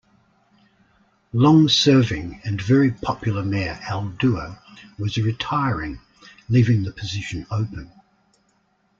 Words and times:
Long 1.31 1.69
serving 1.69 2.41
and 2.43 2.59
very 2.59 2.89
popular 2.89 3.43
mayor 3.43 3.77
Al 3.83 4.09
Duerr 4.19 4.57
was 4.97 5.15
retiring 5.19 5.99
leaving 6.49 6.81
the 6.81 6.91
position 6.91 7.45
open. 7.51 7.91